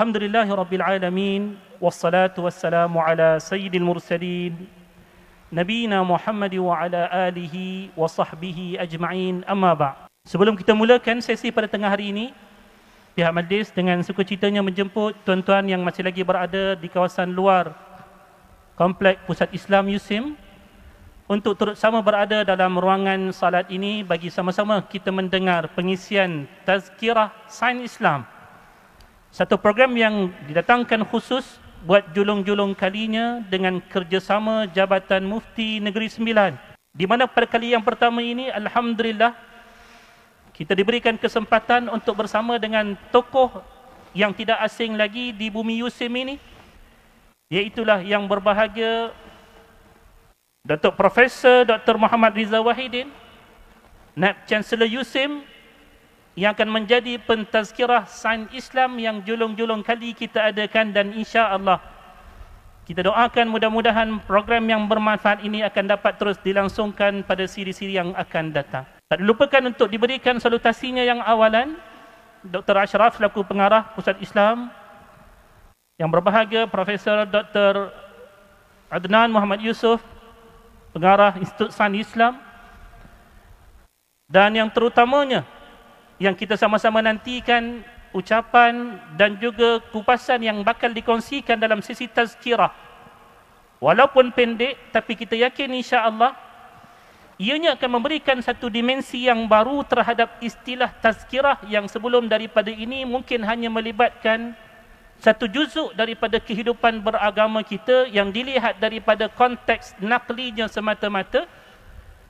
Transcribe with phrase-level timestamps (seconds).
[0.00, 1.42] الحمد لله رب العالمين
[1.76, 4.56] والصلاة والسلام على سيد المرسلين
[5.52, 7.56] نبينا محمد وعلى آله
[8.00, 12.32] وصحبه أجمعين أما بعد Sebelum kita mulakan sesi pada tengah hari ini,
[13.12, 17.76] pihak majlis dengan sukacitanya menjemput tuan-tuan yang masih lagi berada di kawasan luar
[18.80, 20.32] Komplek Pusat Islam Yusim
[21.28, 27.84] untuk turut sama berada dalam ruangan salat ini bagi sama-sama kita mendengar pengisian Tazkirah Sains
[27.84, 28.33] Islam.
[29.35, 36.55] Satu program yang didatangkan khusus buat julung-julung kalinya dengan kerjasama Jabatan Mufti Negeri Sembilan.
[36.95, 39.35] Di mana pada kali yang pertama ini, Alhamdulillah,
[40.55, 43.59] kita diberikan kesempatan untuk bersama dengan tokoh
[44.15, 46.39] yang tidak asing lagi di bumi Yusim ini
[47.51, 49.11] iaitulah yang berbahagia
[50.63, 51.99] Datuk Profesor Dr.
[51.99, 53.11] Muhammad Riza Wahidin
[54.15, 55.43] Naib Chancellor Yusim
[56.35, 61.79] yang akan menjadi pentazkirah sains Islam yang julung-julung kali kita adakan dan insya Allah
[62.85, 68.53] kita doakan mudah-mudahan program yang bermanfaat ini akan dapat terus dilangsungkan pada siri-siri yang akan
[68.53, 68.85] datang.
[69.09, 71.81] Tak dilupakan untuk diberikan salutasinya yang awalan
[72.45, 72.77] Dr.
[72.77, 74.69] Ashraf selaku pengarah Pusat Islam
[75.97, 77.89] yang berbahagia Profesor Dr.
[78.93, 79.97] Adnan Muhammad Yusuf
[80.93, 82.37] pengarah Institut Sains Islam
[84.29, 85.41] dan yang terutamanya
[86.21, 87.83] yang kita sama-sama nantikan
[88.15, 92.71] ucapan dan juga kupasan yang bakal dikongsikan dalam sesi tazkirah.
[93.83, 96.31] Walaupun pendek tapi kita yakin insya-Allah
[97.35, 103.43] ianya akan memberikan satu dimensi yang baru terhadap istilah tazkirah yang sebelum daripada ini mungkin
[103.43, 104.55] hanya melibatkan
[105.19, 111.47] satu juzuk daripada kehidupan beragama kita yang dilihat daripada konteks naklinya semata-mata.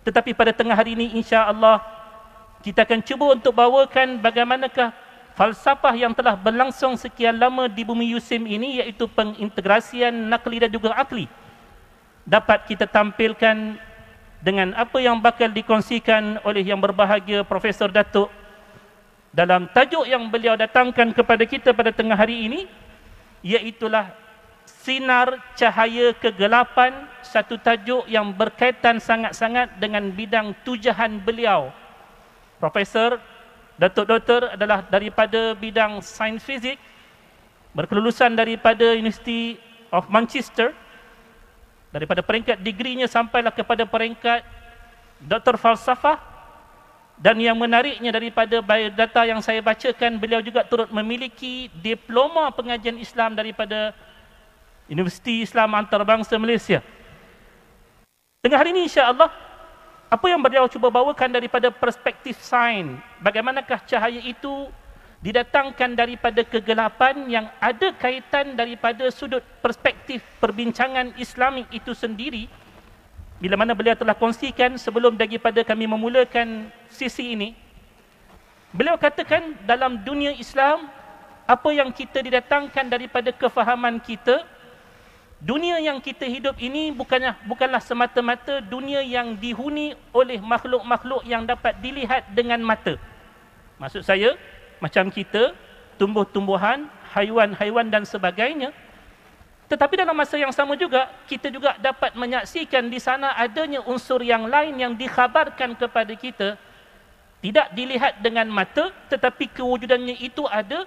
[0.05, 1.94] Tetapi pada tengah hari ini insya-Allah
[2.65, 4.89] kita akan cuba untuk bawakan bagaimanakah
[5.37, 10.97] falsafah yang telah berlangsung sekian lama di bumi Yusim ini iaitu pengintegrasian nakli dan juga
[10.97, 11.29] akli.
[12.25, 13.77] Dapat kita tampilkan
[14.41, 18.33] dengan apa yang bakal dikongsikan oleh yang berbahagia Profesor Datuk
[19.29, 22.65] dalam tajuk yang beliau datangkan kepada kita pada tengah hari ini
[23.45, 24.09] iaitulah
[24.65, 31.84] sinar cahaya kegelapan satu tajuk yang berkaitan sangat-sangat dengan bidang tujahan beliau
[32.57, 33.19] Profesor
[33.75, 36.79] Datuk Doktor adalah daripada bidang sains fizik
[37.75, 39.59] berkelulusan daripada University
[39.91, 40.71] of Manchester
[41.91, 44.43] daripada peringkat degrinya sampailah kepada peringkat
[45.19, 46.19] doktor falsafah
[47.15, 53.35] dan yang menariknya daripada biodata yang saya bacakan beliau juga turut memiliki diploma pengajian Islam
[53.35, 53.95] daripada
[54.91, 56.83] Universiti Islam Antarabangsa Malaysia.
[58.43, 59.31] Tengah hari ini insya-Allah
[60.15, 64.71] apa yang beliau cuba bawakan daripada perspektif sains, bagaimanakah cahaya itu
[65.19, 72.47] didatangkan daripada kegelapan yang ada kaitan daripada sudut perspektif perbincangan Islamik itu sendiri?
[73.43, 77.51] Bila mana beliau telah kongsikan sebelum daripada kami memulakan sisi ini
[78.71, 80.87] beliau katakan dalam dunia Islam
[81.43, 84.47] apa yang kita didatangkan daripada kefahaman kita
[85.41, 91.75] dunia yang kita hidup ini bukanlah bukanlah semata-mata dunia yang dihuni oleh makhluk-makhluk yang dapat
[91.83, 92.95] dilihat dengan mata
[93.79, 94.35] maksud saya
[94.79, 95.55] macam kita,
[95.95, 98.69] tumbuh-tumbuhan, haiwan-haiwan dan sebagainya.
[99.65, 104.45] Tetapi dalam masa yang sama juga, kita juga dapat menyaksikan di sana adanya unsur yang
[104.45, 106.49] lain yang dikhabarkan kepada kita.
[107.41, 110.85] Tidak dilihat dengan mata, tetapi kewujudannya itu ada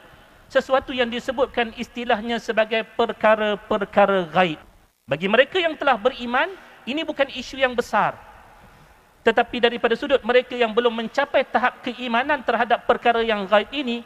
[0.48, 4.60] sesuatu yang disebutkan istilahnya sebagai perkara-perkara gaib.
[5.04, 6.48] Bagi mereka yang telah beriman,
[6.88, 8.16] ini bukan isu yang besar.
[9.24, 14.00] Tetapi daripada sudut mereka yang belum mencapai tahap keimanan terhadap perkara yang gaib ini,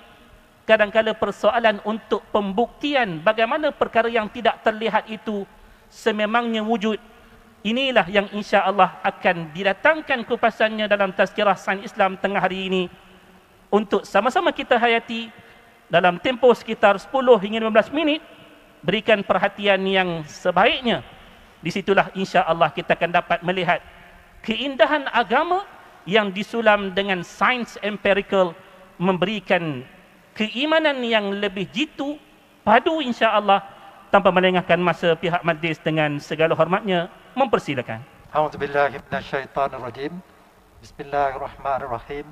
[0.66, 5.46] kadang-kala persoalan untuk pembuktian bagaimana perkara yang tidak terlihat itu
[5.86, 6.98] sememangnya wujud.
[7.62, 12.82] Inilah yang insya Allah akan didatangkan kupasannya dalam tazkirah sains Islam tengah hari ini
[13.70, 15.30] untuk sama-sama kita hayati
[15.92, 17.12] dalam tempoh sekitar 10
[17.44, 18.24] hingga 15 minit
[18.80, 21.04] berikan perhatian yang sebaiknya.
[21.60, 23.84] Disitulah insya Allah kita akan dapat melihat
[24.40, 25.68] keindahan agama
[26.08, 28.56] yang disulam dengan sains empirical
[28.96, 29.84] memberikan
[30.32, 32.16] keimanan yang lebih jitu
[32.64, 33.60] padu insya-Allah
[34.08, 38.00] tanpa melengahkan masa pihak majlis dengan segala hormatnya mempersilakan.
[38.32, 40.12] A'udzubillahi minasyaitonirrajim.
[40.82, 42.26] Bismillahirrahmanirrahim.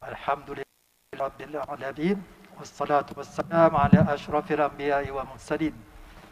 [0.00, 0.63] Alhamdulillahirabbil
[2.58, 5.74] wassalatu wassalamu ala asyrafil anbiya'i wa mursalin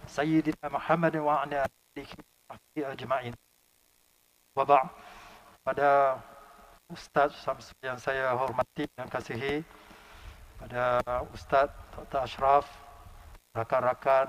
[0.06, 3.34] sayyidina Muhammad wa ala alihi ajma'in.
[4.54, 4.90] Wabak
[5.64, 6.20] pada
[6.92, 7.32] Ustaz
[7.80, 9.64] yang saya hormati dan kasihi
[10.60, 11.00] pada
[11.32, 12.22] Ustaz Dr.
[12.22, 12.68] Ashraf,
[13.56, 14.28] rakan-rakan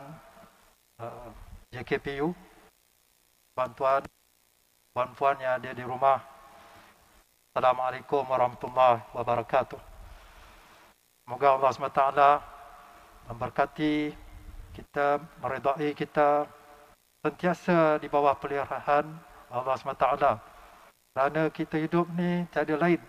[0.97, 1.29] uh,
[1.75, 2.33] JKPU,
[3.53, 4.01] bantuan
[4.95, 6.23] puan-puan yang ada di rumah.
[7.53, 9.92] Assalamualaikum warahmatullahi wabarakatuh.
[11.23, 12.03] Semoga Allah SWT
[13.31, 14.11] memberkati
[14.75, 16.43] kita, meredai kita
[17.23, 19.07] sentiasa di bawah peliharaan
[19.47, 20.07] Allah SWT.
[21.15, 22.99] Kerana kita hidup ni tiada lain.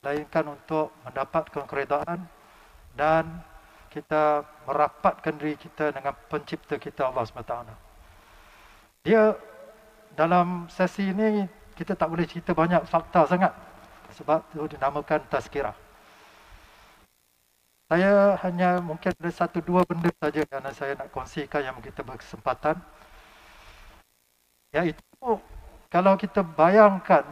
[0.00, 2.24] Lainkan untuk mendapatkan keredaan
[2.96, 3.44] dan
[3.92, 7.54] kita merapatkan diri kita dengan pencipta kita Allah SWT.
[9.04, 9.36] Dia
[10.16, 11.44] dalam sesi ini
[11.76, 13.52] kita tak boleh cerita banyak fakta sangat
[14.16, 15.83] sebab itu dinamakan tazkirah.
[17.84, 22.80] Saya hanya mungkin ada satu dua benda saja yang saya nak kongsikan yang kita berkesempatan.
[24.72, 25.38] Iaitu
[25.92, 27.22] kalau kita bayangkan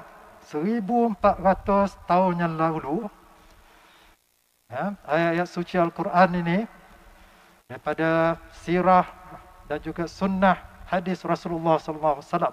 [0.44, 3.08] 1400 tahun yang lalu
[4.68, 6.58] ya, ayat-ayat suci Al-Quran ini
[7.66, 9.08] daripada sirah
[9.66, 12.52] dan juga sunnah hadis Rasulullah wasallam.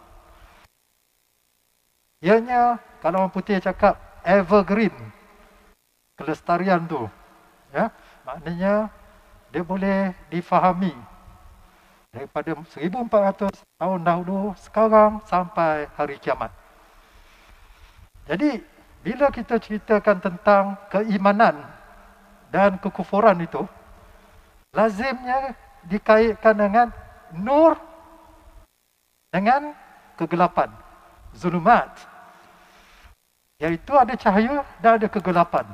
[2.24, 4.96] Ianya kalau orang putih cakap evergreen
[6.16, 7.08] kelestarian tu
[7.74, 7.94] ya
[8.26, 8.90] maknanya
[9.50, 10.94] dia boleh difahami
[12.10, 16.50] daripada 1400 tahun dahulu sekarang sampai hari kiamat.
[18.26, 18.62] Jadi
[19.02, 21.66] bila kita ceritakan tentang keimanan
[22.50, 23.62] dan kekufuran itu
[24.74, 25.54] lazimnya
[25.86, 26.88] dikaitkan dengan
[27.34, 27.78] nur
[29.30, 29.74] dengan
[30.18, 30.70] kegelapan
[31.34, 31.90] zulumat
[33.62, 35.66] iaitu ada cahaya dan ada kegelapan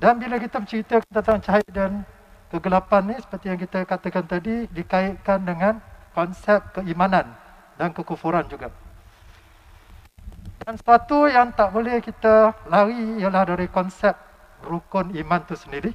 [0.00, 2.02] dan bila kita bercerita tentang cahaya dan
[2.48, 5.78] kegelapan ni seperti yang kita katakan tadi dikaitkan dengan
[6.16, 7.36] konsep keimanan
[7.76, 8.72] dan kekufuran juga
[10.64, 14.12] dan satu yang tak boleh kita lari ialah dari konsep
[14.62, 15.92] rukun iman itu sendiri.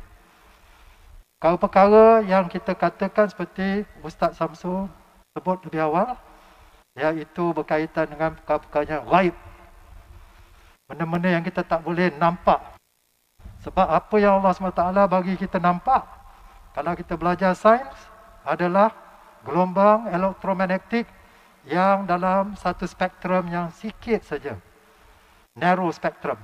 [1.40, 4.90] Kalau perkara yang kita katakan seperti Ustaz Samsul
[5.38, 6.20] sebut lebih awal,
[6.98, 9.36] iaitu berkaitan dengan perkara-perkara yang gaib.
[10.90, 12.75] Benda-benda yang kita tak boleh nampak.
[13.66, 16.06] Sebab apa yang Allah SWT bagi kita nampak,
[16.78, 17.98] kalau kita belajar sains,
[18.46, 18.94] adalah
[19.42, 21.10] gelombang elektromagnetik
[21.66, 24.54] yang dalam satu spektrum yang sikit saja.
[25.58, 26.38] Narrow spectrum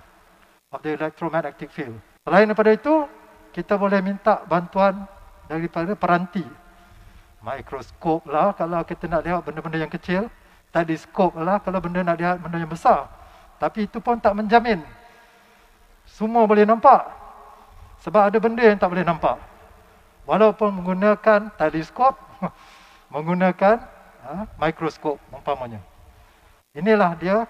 [0.73, 1.93] of the electromagnetic field.
[2.25, 3.05] Selain daripada itu,
[3.53, 5.05] kita boleh minta bantuan
[5.45, 6.41] daripada peranti.
[7.41, 10.25] Mikroskop lah kalau kita nak lihat benda-benda yang kecil.
[10.73, 13.05] Teleskop lah kalau benda nak lihat benda yang besar.
[13.61, 14.81] Tapi itu pun tak menjamin.
[16.11, 17.07] Semua boleh nampak.
[18.03, 19.39] Sebab ada benda yang tak boleh nampak.
[20.27, 22.19] Walaupun menggunakan teleskop,
[23.13, 23.77] menggunakan
[24.25, 25.81] ha, mikroskop umpamanya.
[26.71, 27.47] Inilah dia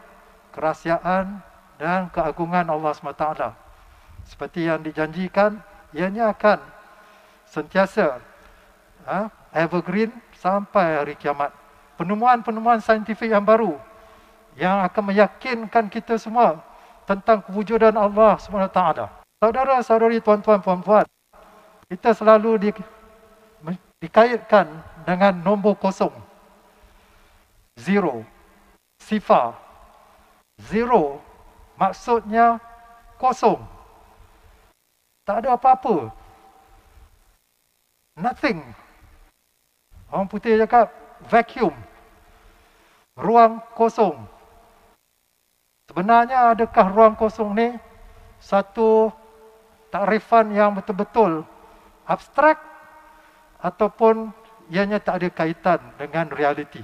[0.51, 1.39] kerahsiaan
[1.77, 3.25] dan keagungan Allah SWT
[4.27, 5.57] seperti yang dijanjikan
[5.93, 6.61] ianya akan
[7.49, 8.21] sentiasa
[9.05, 11.49] ha, evergreen sampai hari kiamat
[11.97, 13.77] penemuan-penemuan saintifik yang baru
[14.55, 16.61] yang akan meyakinkan kita semua
[17.19, 18.79] tentang kewujudan Allah SWT
[19.43, 21.05] saudara-saudari tuan-tuan puan-puan
[21.91, 22.69] kita selalu di,
[23.99, 24.69] dikaitkan
[25.03, 26.13] dengan nombor kosong
[27.75, 28.23] zero
[29.01, 29.57] sifar
[30.61, 31.19] zero
[31.75, 32.61] maksudnya
[33.19, 33.59] kosong
[35.31, 36.09] tak ada apa-apa.
[38.17, 38.59] Nothing.
[40.11, 40.91] Orang putih cakap
[41.29, 41.71] vacuum.
[43.15, 44.27] Ruang kosong.
[45.91, 47.75] Sebenarnya adakah ruang kosong ni
[48.39, 49.11] satu
[49.91, 51.43] takrifan yang betul-betul
[52.07, 52.55] abstrak
[53.59, 54.31] ataupun
[54.71, 56.79] ianya tak ada kaitan dengan realiti.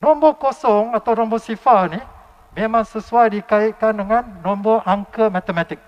[0.00, 2.00] Nombor kosong atau nombor sifar ni
[2.56, 5.84] memang sesuai dikaitkan dengan nombor angka matematik.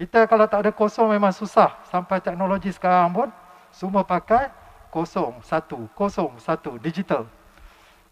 [0.00, 1.76] Kita kalau tak ada kosong memang susah.
[1.92, 3.28] Sampai teknologi sekarang pun
[3.68, 4.48] semua pakai
[4.88, 7.28] kosong, satu, kosong, satu, digital.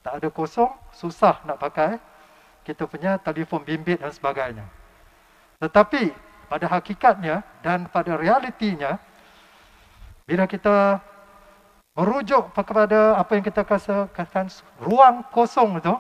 [0.03, 1.99] Tak ada kosong, susah nak pakai
[2.67, 4.67] kita punya telefon bimbit dan sebagainya.
[5.63, 6.11] Tetapi
[6.51, 8.99] pada hakikatnya dan pada realitinya,
[10.27, 10.99] bila kita
[11.95, 14.51] merujuk kepada apa yang kita katakan
[14.83, 15.95] ruang kosong itu,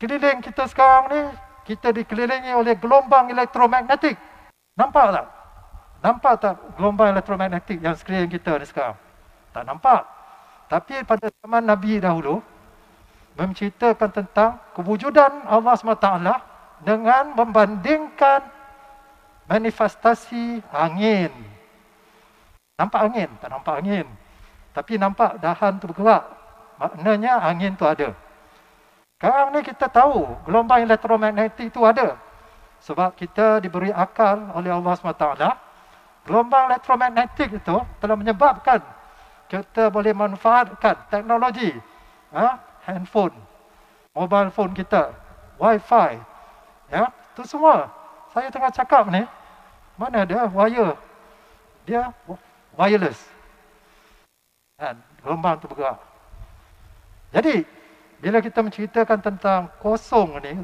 [0.00, 1.22] keliling kita sekarang ni
[1.64, 4.16] kita dikelilingi oleh gelombang elektromagnetik.
[4.76, 5.26] Nampak tak?
[6.04, 8.96] Nampak tak gelombang elektromagnetik yang sekeliling kita ni sekarang?
[9.52, 10.15] Tak nampak.
[10.66, 12.42] Tapi pada zaman Nabi dahulu,
[13.36, 16.08] menceritakan tentang kewujudan Allah SWT
[16.82, 18.40] dengan membandingkan
[19.46, 21.30] manifestasi angin.
[22.76, 23.30] Nampak angin?
[23.38, 24.06] Tak nampak angin.
[24.72, 26.24] Tapi nampak dahan tu bergerak.
[26.76, 28.12] Maknanya angin tu ada.
[29.16, 32.20] Sekarang ni kita tahu gelombang elektromagnetik itu ada.
[32.84, 35.26] Sebab kita diberi akal oleh Allah SWT.
[36.28, 38.84] Gelombang elektromagnetik itu telah menyebabkan
[39.46, 41.70] kita boleh manfaatkan teknologi.
[42.34, 42.58] Ha?
[42.86, 43.34] Handphone,
[44.14, 45.10] mobile phone kita,
[45.58, 46.18] wifi.
[46.86, 47.90] Ya, itu semua.
[48.30, 49.26] Saya tengah cakap ni,
[49.98, 50.94] mana dia wire?
[51.82, 52.14] Dia
[52.78, 53.18] wireless.
[54.78, 55.98] Dan gelombang tu bergerak.
[57.34, 57.66] Jadi,
[58.22, 60.54] bila kita menceritakan tentang kosong ni,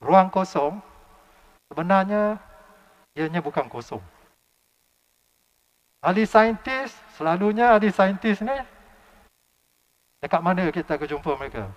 [0.00, 0.80] ruang kosong,
[1.68, 2.40] sebenarnya
[3.14, 4.00] ianya bukan kosong.
[6.00, 8.56] Ahli saintis, selalunya ahli saintis ni,
[10.24, 11.68] dekat mana kita akan jumpa mereka?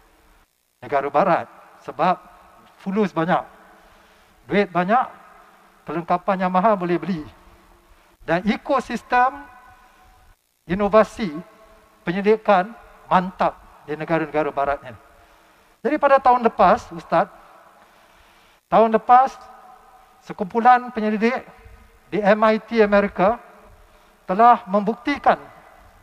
[0.80, 1.48] Negara barat.
[1.84, 2.16] Sebab
[2.80, 3.44] fulus banyak.
[4.48, 5.04] Duit banyak,
[5.84, 7.20] perlengkapan yang mahal boleh beli.
[8.24, 9.44] Dan ekosistem
[10.72, 11.28] inovasi
[12.08, 12.72] penyelidikan
[13.12, 14.96] mantap di negara-negara barat ini.
[15.84, 17.28] Jadi pada tahun lepas, Ustaz,
[18.72, 19.36] tahun lepas,
[20.24, 21.44] sekumpulan penyelidik
[22.08, 23.36] di MIT Amerika
[24.24, 25.40] telah membuktikan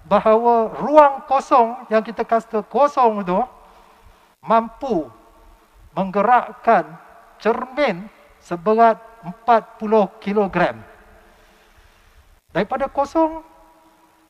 [0.05, 3.41] bahawa ruang kosong yang kita kata kosong itu
[4.41, 5.09] mampu
[5.93, 6.97] menggerakkan
[7.41, 8.09] cermin
[8.41, 10.81] seberat 40 kilogram.
[12.51, 13.45] Daripada kosong,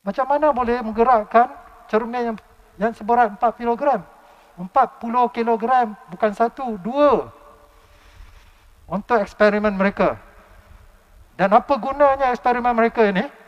[0.03, 1.49] macam mana boleh menggerakkan
[1.89, 2.37] cermin yang
[2.81, 4.03] yang seberat 4 kg.
[4.61, 5.65] 40 kg
[6.13, 7.33] bukan satu, dua.
[8.91, 10.19] Untuk eksperimen mereka.
[11.39, 13.40] Dan apa gunanya eksperimen mereka ini?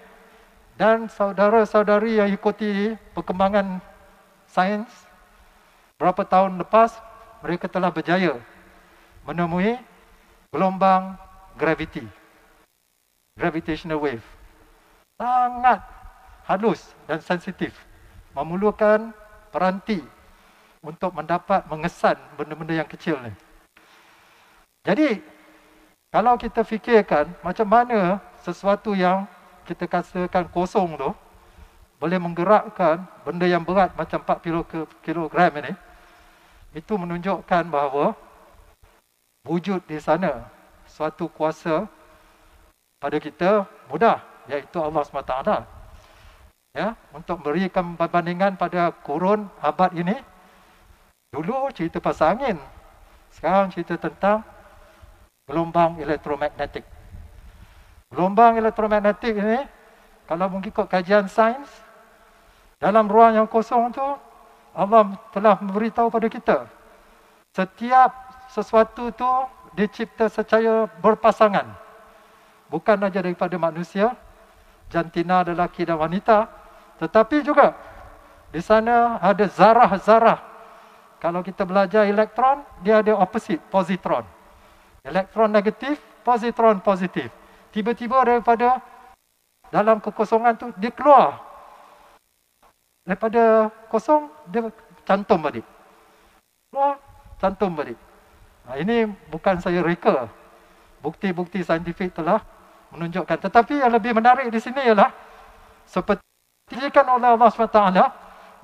[0.77, 3.79] Dan saudara-saudari yang ikuti perkembangan
[4.49, 4.89] sains
[6.01, 6.97] berapa tahun lepas
[7.45, 8.41] mereka telah berjaya
[9.29, 9.79] menemui
[10.51, 11.17] gelombang
[11.57, 12.05] gravity.
[13.39, 14.25] Gravitational wave.
[15.17, 15.81] Sangat
[16.49, 17.73] halus dan sensitif.
[18.33, 19.13] Memerlukan
[19.53, 20.01] peranti
[20.83, 23.33] untuk mendapat mengesan benda-benda yang kecil ni.
[24.83, 25.23] Jadi,
[26.11, 29.25] kalau kita fikirkan macam mana sesuatu yang
[29.69, 31.11] kita katakan kosong tu
[32.03, 35.73] boleh menggerakkan benda yang berat macam 4 kilogram ini,
[36.75, 38.19] itu menunjukkan bahawa
[39.47, 40.51] wujud di sana
[40.87, 41.87] suatu kuasa
[42.99, 44.19] pada kita mudah,
[44.51, 45.35] iaitu Allah SWT
[46.73, 50.17] ya untuk berikan perbandingan pada kurun abad ini
[51.29, 52.57] dulu cerita pasal angin
[53.29, 54.41] sekarang cerita tentang
[55.45, 56.85] gelombang elektromagnetik
[58.13, 59.65] gelombang elektromagnetik ini
[60.29, 61.69] kalau mengikut kajian sains
[62.77, 64.05] dalam ruang yang kosong tu
[64.73, 66.57] Allah telah memberitahu pada kita
[67.57, 68.13] setiap
[68.53, 69.31] sesuatu tu
[69.73, 71.67] dicipta secara berpasangan
[72.69, 74.13] bukan saja daripada manusia
[74.93, 76.49] jantina lelaki dan wanita
[77.03, 77.75] tetapi juga
[78.53, 80.39] di sana ada zarah-zarah.
[81.17, 84.29] Kalau kita belajar elektron, dia ada opposite, positron.
[85.01, 87.33] Elektron negatif, positron positif.
[87.73, 88.79] Tiba-tiba daripada
[89.73, 91.41] dalam kekosongan tu dia keluar.
[93.03, 94.69] Daripada kosong dia
[95.03, 95.65] cantum balik.
[96.71, 97.01] Keluar,
[97.41, 97.99] cantum balik.
[98.69, 100.31] Nah, ini bukan saya reka.
[101.03, 102.39] Bukti-bukti saintifik telah
[102.95, 103.49] menunjukkan.
[103.49, 105.11] Tetapi yang lebih menarik di sini ialah
[105.83, 106.23] seperti
[106.71, 107.81] diciptakan oleh Allah SWT,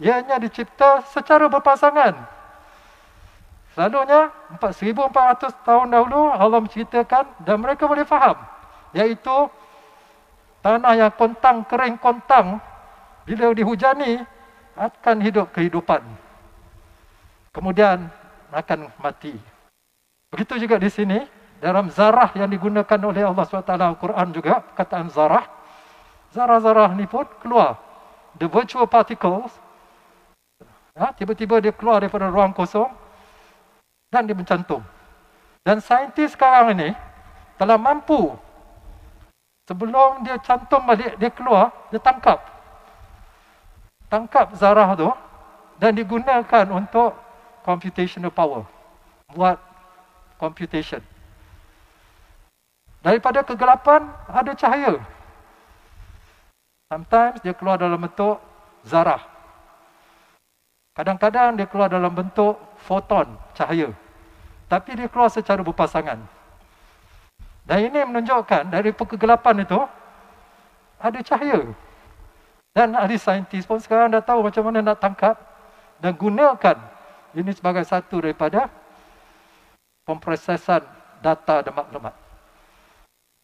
[0.01, 2.15] ianya dicipta secara berpasangan.
[3.75, 8.39] Selalunya, 1400 tahun dahulu, Allah menceritakan dan mereka boleh faham.
[8.97, 9.51] Iaitu,
[10.65, 12.63] tanah yang kontang, kering kontang,
[13.29, 14.23] bila dihujani,
[14.79, 16.01] akan hidup kehidupan.
[17.53, 18.09] Kemudian,
[18.53, 19.37] akan mati.
[20.33, 21.19] Begitu juga di sini,
[21.59, 25.45] dalam zarah yang digunakan oleh Allah SWT Al-Quran juga, kataan zarah,
[26.33, 27.81] zarah-zarah ni pun keluar
[28.39, 29.51] the virtual particles
[30.95, 32.91] ya, tiba-tiba dia keluar daripada ruang kosong
[34.13, 34.81] dan dia mencantum.
[35.67, 36.91] Dan saintis sekarang ini
[37.61, 38.33] telah mampu
[39.69, 42.41] sebelum dia cantum balik, dia keluar, dia tangkap.
[44.09, 45.13] Tangkap zarah tu
[45.77, 47.13] dan digunakan untuk
[47.61, 48.65] computational power.
[49.37, 49.61] Buat
[50.41, 51.05] computation.
[53.05, 54.97] Daripada kegelapan ada cahaya.
[56.89, 58.41] Sometimes dia keluar dalam bentuk
[58.89, 59.21] zarah.
[60.97, 63.93] Kadang-kadang dia keluar dalam bentuk foton, cahaya.
[64.67, 66.38] Tapi dia keluar secara berpasangan.
[67.69, 69.81] Dan ini menunjukkan dari kegelapan itu,
[70.97, 71.69] ada cahaya.
[72.73, 75.37] Dan ahli saintis pun sekarang dah tahu macam mana nak tangkap
[76.01, 76.77] dan gunakan
[77.37, 78.73] ini sebagai satu daripada
[80.09, 80.81] pemprosesan
[81.21, 82.15] data dan maklumat.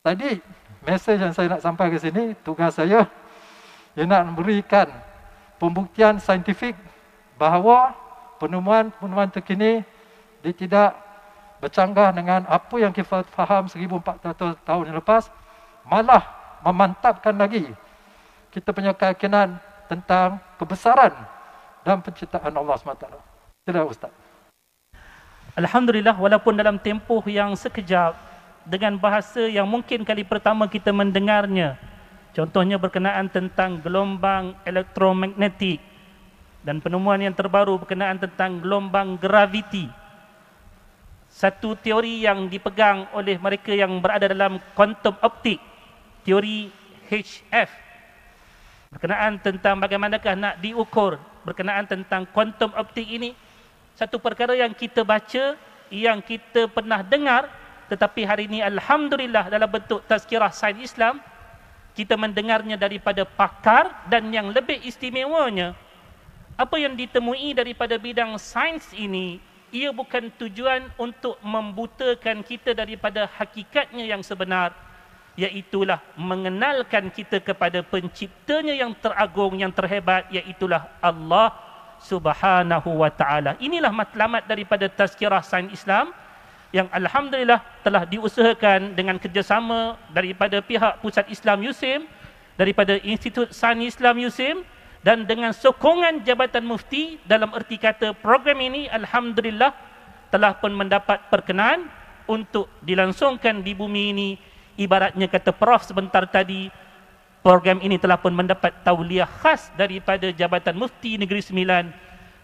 [0.01, 0.41] Tadi,
[0.89, 3.05] mesej yang saya nak sampai ke sini, tugas saya
[3.95, 4.91] dia nak memberikan
[5.61, 6.75] pembuktian saintifik
[7.39, 7.95] bahawa
[8.43, 9.87] penemuan-penemuan terkini
[10.43, 11.04] dia tidak
[11.65, 15.33] bercanggah dengan apa yang kita faham 1400 tahun yang lepas
[15.89, 16.21] malah
[16.61, 17.73] memantapkan lagi
[18.53, 19.57] kita punya keyakinan
[19.89, 21.17] tentang kebesaran
[21.85, 23.07] dan penciptaan Allah SWT.
[23.65, 24.13] Sila Ustaz.
[25.57, 28.13] Alhamdulillah walaupun dalam tempoh yang sekejap
[28.69, 31.81] dengan bahasa yang mungkin kali pertama kita mendengarnya
[32.37, 35.81] contohnya berkenaan tentang gelombang elektromagnetik
[36.65, 39.87] dan penemuan yang terbaru berkenaan tentang gelombang graviti
[41.35, 45.59] satu teori yang dipegang oleh mereka yang berada dalam quantum optik
[46.23, 46.71] teori
[47.11, 47.71] HF
[48.95, 53.35] berkenaan tentang bagaimanakah nak diukur berkenaan tentang quantum optik ini
[53.99, 55.59] satu perkara yang kita baca
[55.91, 57.51] yang kita pernah dengar
[57.91, 61.19] tetapi hari ini alhamdulillah dalam bentuk tazkirah sains Islam
[61.95, 65.79] kita mendengarnya daripada pakar dan yang lebih istimewanya.
[66.59, 69.39] Apa yang ditemui daripada bidang sains ini
[69.75, 74.71] ia bukan tujuan untuk membutakan kita daripada hakikatnya yang sebenar
[75.35, 81.51] iaitulah mengenalkan kita kepada penciptanya yang teragung yang terhebat iaitulah Allah
[81.99, 83.59] Subhanahu wa taala.
[83.59, 86.15] Inilah matlamat daripada tazkirah sains Islam
[86.71, 92.07] yang alhamdulillah telah diusahakan dengan kerjasama daripada pihak Pusat Islam USIM,
[92.55, 94.63] daripada Institut Sains Islam USIM
[95.05, 99.77] dan dengan sokongan Jabatan Mufti dalam erti kata program ini alhamdulillah
[100.33, 101.93] telah pun mendapat perkenan
[102.25, 104.31] untuk dilangsungkan di bumi ini.
[104.81, 106.73] Ibaratnya kata prof sebentar tadi
[107.45, 111.85] program ini telah pun mendapat tauliah khas daripada Jabatan Mufti Negeri Sembilan.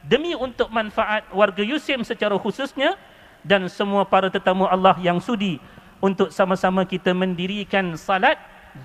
[0.05, 2.93] Demi untuk manfaat warga Yusim secara khususnya
[3.40, 5.57] dan semua para tetamu Allah yang sudi
[5.97, 8.37] untuk sama-sama kita mendirikan salat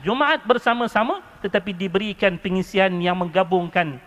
[0.02, 4.02] Jumaat bersama-sama tetapi diberikan pengisian yang menggabungkan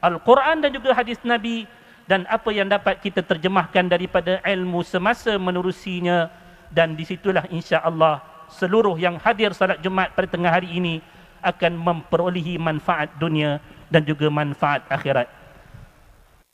[0.00, 1.68] Al-Quran dan juga hadis Nabi
[2.08, 6.32] dan apa yang dapat kita terjemahkan daripada ilmu semasa menerusinya
[6.72, 11.04] dan disitulah insya-Allah seluruh yang hadir salat Jumaat pada tengah hari ini
[11.44, 13.60] akan memperolehi manfaat dunia
[13.92, 15.28] dan juga manfaat akhirat.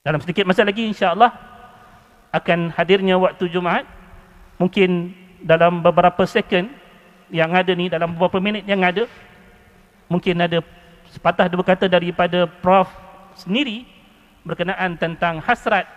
[0.04, 1.32] Dalam sedikit masa lagi insya-Allah
[2.34, 3.86] akan hadirnya waktu Jumaat
[4.58, 6.68] mungkin dalam beberapa second
[7.32, 9.08] yang ada ni dalam beberapa minit yang ada
[10.08, 10.60] mungkin ada
[11.08, 12.90] sepatah dua kata daripada Prof
[13.38, 13.86] sendiri
[14.44, 15.88] berkenaan tentang hasrat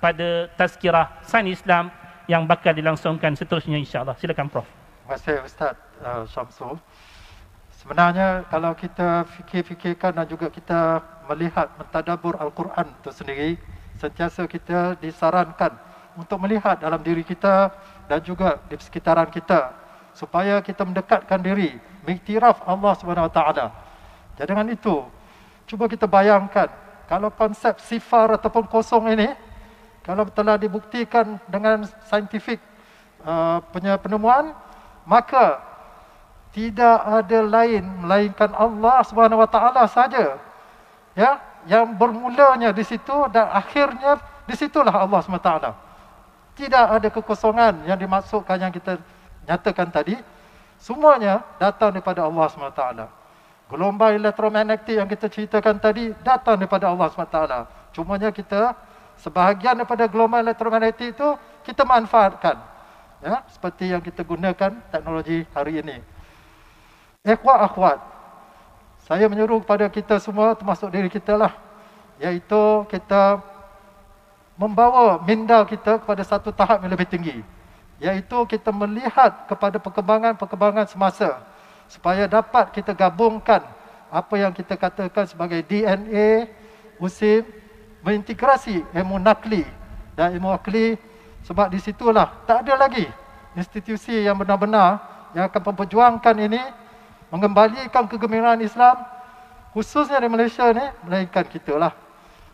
[0.00, 1.92] pada tazkirah sains Islam
[2.26, 4.16] yang bakal dilangsungkan seterusnya insyaAllah.
[4.18, 4.66] Silakan Prof.
[4.66, 6.78] Terima kasih Ustaz uh, Syamsul.
[7.82, 13.50] Sebenarnya kalau kita fikir-fikirkan dan juga kita melihat mentadabur Al-Quran itu sendiri,
[13.98, 15.74] sentiasa kita disarankan
[16.14, 17.74] untuk melihat dalam diri kita
[18.06, 19.81] dan juga di sekitaran kita
[20.12, 23.66] supaya kita mendekatkan diri mengiktiraf Allah Subhanahu Wa Taala.
[24.36, 25.04] Jadi dengan itu,
[25.68, 26.68] cuba kita bayangkan
[27.08, 29.32] kalau konsep sifar ataupun kosong ini
[30.02, 32.58] kalau telah dibuktikan dengan saintifik
[33.22, 33.62] uh,
[34.02, 34.50] penemuan,
[35.06, 35.62] maka
[36.52, 40.36] tidak ada lain melainkan Allah Subhanahu Wa Taala saja.
[41.12, 45.50] Ya, yang bermulanya di situ dan akhirnya di situlah Allah SWT.
[46.52, 48.98] Tidak ada kekosongan yang dimaksudkan yang kita
[49.46, 50.14] nyatakan tadi
[50.78, 52.82] semuanya datang daripada Allah SWT.
[53.72, 57.38] Gelombang elektromagnetik yang kita ceritakan tadi datang daripada Allah SWT.
[57.96, 58.76] Cumanya kita
[59.16, 61.28] sebahagian daripada gelombang elektromagnetik itu
[61.64, 62.58] kita manfaatkan.
[63.22, 66.02] Ya, seperti yang kita gunakan teknologi hari ini.
[67.22, 67.98] Ikhwat akhwat,
[69.06, 71.54] saya menyuruh kepada kita semua termasuk diri kita lah.
[72.18, 73.38] Iaitu kita
[74.58, 77.61] membawa minda kita kepada satu tahap yang lebih tinggi
[78.02, 81.38] iaitu kita melihat kepada perkembangan-perkembangan semasa
[81.86, 83.62] supaya dapat kita gabungkan
[84.10, 86.50] apa yang kita katakan sebagai DNA
[86.98, 87.46] musim
[88.02, 89.62] mengintegrasi ilmu nakli
[90.18, 90.98] dan ilmu akli.
[91.42, 93.02] Sebab di situlah tak ada lagi
[93.58, 95.02] institusi yang benar-benar
[95.34, 96.62] yang akan memperjuangkan ini
[97.34, 99.02] mengembalikan kegembiraan Islam
[99.74, 101.92] khususnya di Malaysia ni melainkan kita lah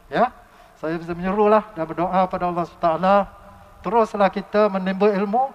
[0.08, 0.30] ya
[0.78, 3.37] saya bisa menyuruhlah dan berdoa pada Allah SWT
[3.88, 5.48] teruslah kita menimba ilmu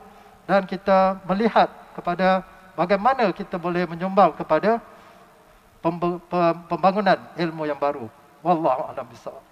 [0.50, 2.42] dan kita melihat kepada
[2.74, 4.82] bagaimana kita boleh menyumbang kepada
[6.66, 8.10] pembangunan ilmu yang baru.
[8.42, 9.46] Wallahu a'lam bishawab.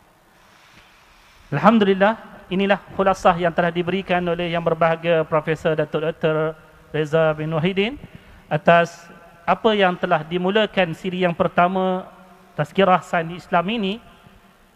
[1.53, 2.17] Alhamdulillah,
[2.49, 6.57] inilah khulasah yang telah diberikan oleh yang berbahagia Profesor Datuk Dr.
[6.89, 8.01] Reza bin Wahidin
[8.49, 9.05] atas
[9.45, 12.09] apa yang telah dimulakan siri yang pertama
[12.57, 13.93] Tazkirah Sains Islam ini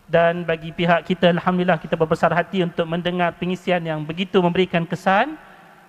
[0.05, 5.33] dan bagi pihak kita alhamdulillah kita berbesar hati untuk mendengar pengisian yang begitu memberikan kesan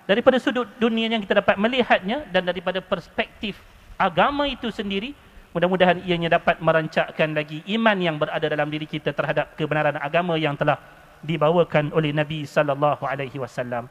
[0.09, 3.61] daripada sudut dunia yang kita dapat melihatnya dan daripada perspektif
[3.99, 5.13] agama itu sendiri.
[5.53, 10.53] Mudah-mudahan ianya dapat merancakkan lagi iman yang berada dalam diri kita terhadap kebenaran agama yang
[10.53, 10.77] telah
[11.25, 13.89] dibawakan oleh Nabi sallallahu alaihi wasallam.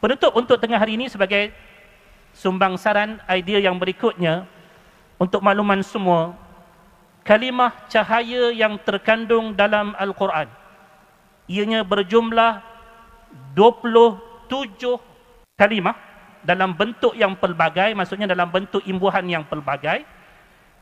[0.00, 1.52] Penutup untuk tengah hari ini sebagai
[2.32, 4.48] sumbang saran idea yang berikutnya
[5.20, 6.32] untuk makluman semua
[7.24, 10.46] kalimah cahaya yang terkandung dalam Al-Quran
[11.48, 12.60] ianya berjumlah
[13.56, 15.96] 27 kalimah
[16.44, 20.04] dalam bentuk yang pelbagai maksudnya dalam bentuk imbuhan yang pelbagai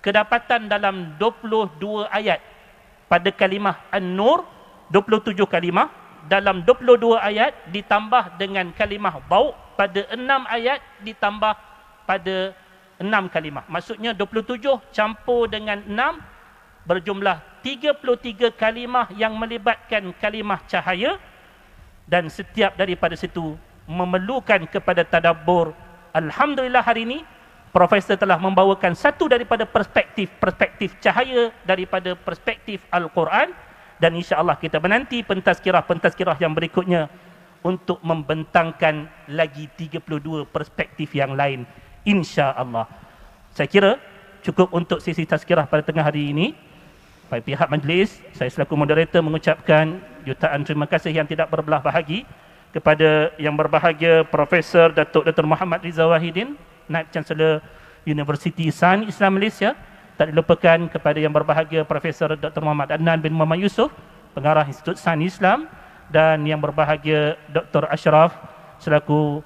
[0.03, 2.43] kedapatan dalam 22 ayat
[3.07, 4.43] pada kalimah An-Nur
[4.91, 5.89] 27 kalimah
[6.27, 11.55] dalam 22 ayat ditambah dengan kalimah bau pada 6 ayat ditambah
[12.07, 12.55] pada
[13.03, 13.67] 6 kalimah.
[13.67, 14.63] Maksudnya 27
[14.95, 16.32] campur dengan 6
[16.83, 21.19] berjumlah 33 kalimah yang melibatkan kalimah cahaya
[22.07, 23.55] dan setiap daripada situ
[23.87, 25.71] memerlukan kepada tadabbur.
[26.13, 27.19] Alhamdulillah hari ini
[27.73, 33.55] profesor telah membawakan satu daripada perspektif-perspektif cahaya daripada perspektif Al-Quran
[34.03, 37.07] dan insya-Allah kita menanti pentazkirah-pentazkirah yang berikutnya
[37.63, 41.63] untuk membentangkan lagi 32 perspektif yang lain
[42.03, 42.91] insya-Allah.
[43.55, 43.93] Saya kira
[44.43, 46.72] cukup untuk sesi tazkirah pada tengah hari ini.
[47.33, 52.29] Baik pihak majlis, saya selaku moderator mengucapkan jutaan terima kasih yang tidak berbelah bahagi
[52.77, 55.49] kepada yang berbahagia Profesor Datuk Dr.
[55.49, 56.61] Muhammad Rizal Wahidin,
[56.93, 57.65] Naib Chancellor
[58.05, 59.73] University San Islam Malaysia
[60.21, 62.61] tak dilupakan kepada yang berbahagia Profesor Dr.
[62.61, 63.89] Muhammad Adnan bin Muhammad Yusof,
[64.37, 65.73] pengarah Institut Sains Islam
[66.13, 67.89] dan yang berbahagia Dr.
[67.89, 68.37] Ashraf
[68.77, 69.41] selaku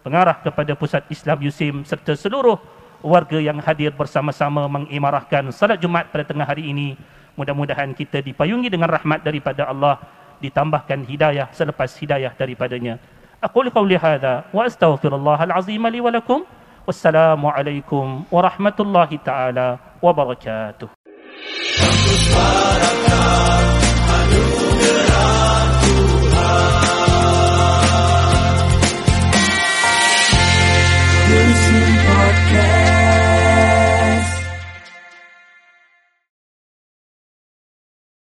[0.00, 2.56] pengarah kepada Pusat Islam Yusim serta seluruh
[3.02, 6.94] warga yang hadir bersama-sama mengimarahkan salat Jumat pada tengah hari ini.
[7.36, 9.98] Mudah-mudahan kita dipayungi dengan rahmat daripada Allah,
[10.40, 13.02] ditambahkan hidayah selepas hidayah daripadanya.
[13.42, 16.46] Aku qauli hadza wa astaghfirullahal azim li wa lakum.
[16.82, 20.90] Wassalamualaikum warahmatullahi taala wabarakatuh.